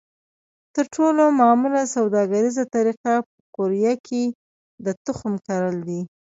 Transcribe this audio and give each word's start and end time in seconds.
تر 0.75 0.85
ټولو 0.95 1.23
معموله 1.39 1.81
سوداګریزه 1.95 2.63
طریقه 2.75 3.13
په 3.27 3.41
قوریه 3.55 3.93
کې 4.07 4.23
د 4.85 4.87
تخم 5.05 5.33
کرل 5.47 5.75
دي. 5.87 6.01